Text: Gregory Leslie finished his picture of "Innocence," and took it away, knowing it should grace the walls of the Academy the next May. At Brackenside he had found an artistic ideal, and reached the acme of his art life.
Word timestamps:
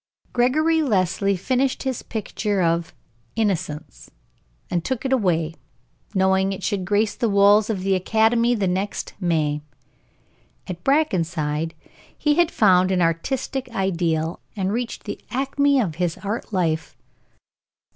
Gregory 0.33 0.81
Leslie 0.81 1.37
finished 1.37 1.83
his 1.83 2.01
picture 2.01 2.59
of 2.59 2.91
"Innocence," 3.35 4.09
and 4.67 4.83
took 4.83 5.05
it 5.05 5.13
away, 5.13 5.53
knowing 6.15 6.51
it 6.51 6.63
should 6.63 6.85
grace 6.85 7.13
the 7.13 7.29
walls 7.29 7.69
of 7.69 7.81
the 7.83 7.93
Academy 7.93 8.55
the 8.55 8.65
next 8.67 9.13
May. 9.19 9.61
At 10.65 10.83
Brackenside 10.83 11.75
he 12.17 12.33
had 12.33 12.49
found 12.49 12.89
an 12.89 13.03
artistic 13.03 13.69
ideal, 13.69 14.39
and 14.55 14.73
reached 14.73 15.03
the 15.03 15.23
acme 15.29 15.79
of 15.79 15.93
his 15.97 16.17
art 16.23 16.51
life. 16.51 16.97